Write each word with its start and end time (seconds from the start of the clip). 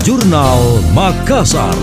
Jurnal 0.00 0.80
Makassar. 0.96 1.76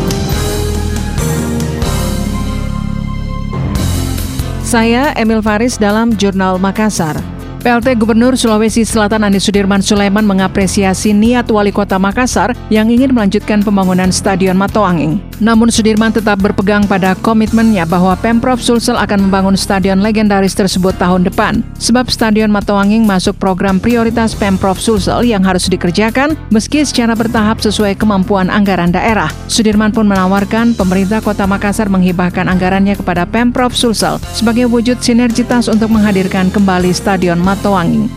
Saya 4.66 5.14
Emil 5.14 5.46
Faris 5.46 5.78
dalam 5.78 6.18
Jurnal 6.18 6.58
Makassar. 6.58 7.14
PLT 7.62 7.94
Gubernur 7.94 8.34
Sulawesi 8.34 8.90
Selatan 8.90 9.22
Anies 9.22 9.46
Sudirman 9.46 9.86
Sulaiman 9.86 10.26
mengapresiasi 10.26 11.14
niat 11.14 11.46
Wali 11.54 11.70
Kota 11.70 12.02
Makassar 12.02 12.58
yang 12.74 12.90
ingin 12.90 13.14
melanjutkan 13.14 13.62
pembangunan 13.62 14.10
Stadion 14.10 14.58
Matoanging. 14.58 15.22
Namun 15.38 15.70
Sudirman 15.70 16.10
tetap 16.10 16.42
berpegang 16.42 16.86
pada 16.90 17.14
komitmennya 17.22 17.86
bahwa 17.86 18.18
Pemprov 18.18 18.58
Sulsel 18.58 18.98
akan 18.98 19.30
membangun 19.30 19.54
stadion 19.54 20.02
legendaris 20.02 20.58
tersebut 20.58 20.98
tahun 20.98 21.30
depan. 21.30 21.62
Sebab 21.78 22.10
Stadion 22.10 22.50
Matoanging 22.50 23.06
masuk 23.06 23.38
program 23.38 23.78
prioritas 23.78 24.34
Pemprov 24.34 24.82
Sulsel 24.82 25.30
yang 25.30 25.46
harus 25.46 25.70
dikerjakan 25.70 26.34
meski 26.50 26.82
secara 26.82 27.14
bertahap 27.14 27.62
sesuai 27.62 27.94
kemampuan 28.02 28.50
anggaran 28.50 28.90
daerah. 28.90 29.30
Sudirman 29.46 29.94
pun 29.94 30.10
menawarkan 30.10 30.74
pemerintah 30.74 31.22
Kota 31.22 31.46
Makassar 31.46 31.86
menghibahkan 31.88 32.50
anggarannya 32.50 32.98
kepada 32.98 33.30
Pemprov 33.30 33.78
Sulsel 33.78 34.18
sebagai 34.34 34.66
wujud 34.66 34.98
sinergitas 35.06 35.70
untuk 35.70 35.94
menghadirkan 35.94 36.50
kembali 36.50 36.90
Stadion 36.90 37.38
Matoanging. 37.38 38.10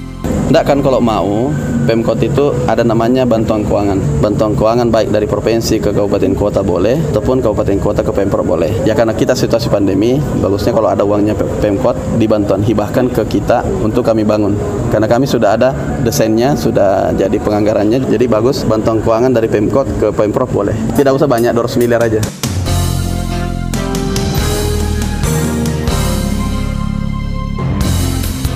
Tidak 0.51 0.67
kan 0.67 0.83
kalau 0.83 0.99
mau, 0.99 1.55
Pemkot 1.91 2.23
itu 2.23 2.55
ada 2.71 2.87
namanya 2.87 3.27
bantuan 3.27 3.67
keuangan. 3.67 3.99
Bantuan 4.23 4.55
keuangan 4.55 4.95
baik 4.95 5.11
dari 5.11 5.27
provinsi 5.27 5.83
ke 5.83 5.91
kabupaten 5.91 6.39
kota 6.39 6.63
boleh, 6.63 6.95
ataupun 7.11 7.43
kabupaten 7.43 7.83
kota 7.83 8.07
ke 8.07 8.15
Pemprov 8.15 8.47
boleh. 8.47 8.71
Ya 8.87 8.95
karena 8.95 9.11
kita 9.11 9.35
situasi 9.35 9.67
pandemi, 9.67 10.23
bagusnya 10.39 10.71
kalau 10.71 10.87
ada 10.87 11.03
uangnya 11.03 11.35
Pemkot 11.35 11.99
dibantuan 12.15 12.63
hibahkan 12.63 13.11
ke 13.11 13.27
kita 13.27 13.67
untuk 13.83 14.07
kami 14.07 14.23
bangun. 14.23 14.55
Karena 14.95 15.11
kami 15.11 15.27
sudah 15.27 15.59
ada 15.59 15.75
desainnya, 16.07 16.55
sudah 16.55 17.11
jadi 17.11 17.43
penganggarannya, 17.43 18.07
jadi 18.07 18.31
bagus 18.31 18.63
bantuan 18.63 19.03
keuangan 19.03 19.35
dari 19.35 19.51
Pemkot 19.51 19.91
ke 19.99 20.15
Pemprov 20.15 20.47
boleh. 20.47 20.95
Tidak 20.95 21.11
usah 21.11 21.27
banyak, 21.27 21.51
200 21.51 21.75
miliar 21.75 22.07
aja. 22.07 22.50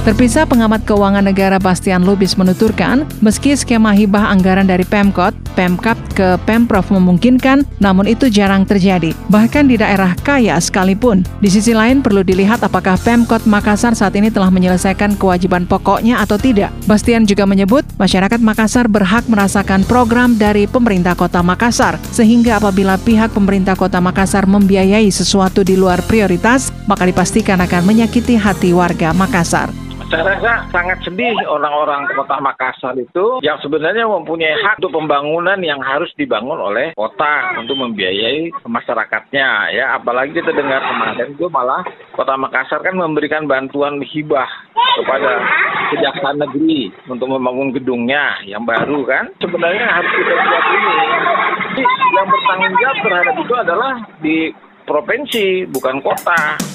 Terpisah 0.04 0.44
pengamat 0.44 0.84
keuangan 0.84 1.24
negara 1.24 1.56
Bastian 1.56 2.04
Lubis 2.04 2.36
menuturkan, 2.36 3.08
meski 3.24 3.56
skema 3.56 3.96
hibah 3.96 4.36
anggaran 4.36 4.68
dari 4.68 4.84
Pemkot, 4.84 5.32
Pemkap 5.56 5.96
ke 6.12 6.36
Pemprov 6.44 6.84
memungkinkan, 6.92 7.64
namun 7.80 8.04
itu 8.04 8.28
jarang 8.28 8.68
terjadi, 8.68 9.16
bahkan 9.32 9.64
di 9.64 9.80
daerah 9.80 10.12
kaya 10.20 10.60
sekalipun. 10.60 11.24
Di 11.40 11.48
sisi 11.48 11.72
lain 11.72 12.04
perlu 12.04 12.20
dilihat 12.20 12.60
apakah 12.60 13.00
Pemkot 13.00 13.48
Makassar 13.48 13.96
saat 13.96 14.12
ini 14.12 14.28
telah 14.28 14.52
menyelesaikan 14.52 15.16
kewajiban 15.16 15.64
pokoknya 15.64 16.20
atau 16.20 16.36
tidak. 16.36 16.68
Bastian 16.84 17.24
juga 17.24 17.48
menyebut, 17.48 17.88
masyarakat 17.96 18.44
Makassar 18.44 18.92
berhak 18.92 19.24
merasakan 19.24 19.88
program 19.88 20.36
dari 20.36 20.68
pemerintah 20.68 21.16
kota 21.16 21.40
Makassar, 21.40 21.96
sehingga 22.12 22.60
apabila 22.60 23.00
pihak 23.00 23.32
pemerintah 23.32 23.72
kota 23.72 24.04
Makassar 24.04 24.44
membiayai 24.44 25.08
sesuatu 25.08 25.64
di 25.64 25.80
luar 25.80 26.04
prioritas, 26.04 26.68
maka 26.84 27.08
dipastikan 27.08 27.56
akan 27.64 27.88
menyakiti 27.88 28.36
hati 28.36 28.76
warga 28.76 29.16
Makassar. 29.16 29.72
Saya 30.14 30.30
rasa 30.38 30.70
sangat 30.70 31.02
sedih 31.02 31.34
orang-orang 31.50 32.06
kota 32.14 32.38
Makassar 32.38 32.94
itu 32.94 33.42
yang 33.42 33.58
sebenarnya 33.58 34.06
mempunyai 34.06 34.62
hak 34.62 34.78
untuk 34.78 35.02
pembangunan 35.02 35.58
yang 35.58 35.82
harus 35.82 36.06
dibangun 36.14 36.54
oleh 36.54 36.94
kota 36.94 37.58
untuk 37.58 37.74
membiayai 37.82 38.46
masyarakatnya 38.62 39.74
ya. 39.74 39.98
Apalagi 39.98 40.38
kita 40.38 40.54
dengar 40.54 40.86
kemarin 40.86 41.34
itu 41.34 41.50
malah 41.50 41.82
kota 42.14 42.38
Makassar 42.38 42.86
kan 42.86 42.94
memberikan 42.94 43.50
bantuan 43.50 43.98
hibah 44.06 44.46
kepada 45.02 45.42
kejaksaan 45.90 46.38
negeri 46.46 46.94
untuk 47.10 47.34
membangun 47.34 47.74
gedungnya 47.74 48.38
yang 48.46 48.62
baru 48.62 49.02
kan. 49.02 49.34
Sebenarnya 49.42 49.98
harus 49.98 50.14
kita 50.14 50.30
lihat 50.30 50.66
ini. 50.78 50.94
Jadi 51.58 51.82
yang 52.14 52.26
bertanggung 52.30 52.74
jawab 52.78 52.98
terhadap 53.02 53.34
itu 53.42 53.54
adalah 53.58 53.92
di 54.22 54.38
provinsi 54.86 55.46
bukan 55.74 55.98
kota. 56.06 56.73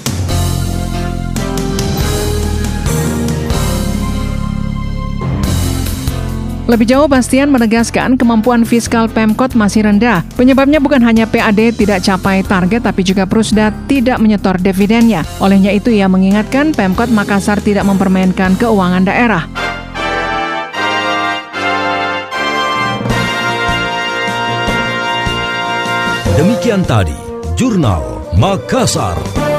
Lebih 6.70 6.86
jauh, 6.86 7.10
Bastian 7.10 7.50
menegaskan 7.50 8.14
kemampuan 8.14 8.62
fiskal 8.62 9.10
Pemkot 9.10 9.58
masih 9.58 9.90
rendah. 9.90 10.22
Penyebabnya 10.38 10.78
bukan 10.78 11.02
hanya 11.02 11.26
PAD 11.26 11.74
tidak 11.74 11.98
capai 12.06 12.46
target, 12.46 12.86
tapi 12.86 13.02
juga 13.02 13.26
Prusda 13.26 13.74
tidak 13.90 14.22
menyetor 14.22 14.54
dividennya. 14.54 15.26
Olehnya 15.42 15.74
itu, 15.74 15.90
ia 15.90 16.06
mengingatkan 16.06 16.70
Pemkot 16.70 17.10
Makassar 17.10 17.58
tidak 17.58 17.82
mempermainkan 17.90 18.54
keuangan 18.54 19.02
daerah. 19.02 19.50
Demikian 26.38 26.86
tadi, 26.86 27.18
Jurnal 27.58 28.30
Makassar. 28.38 29.49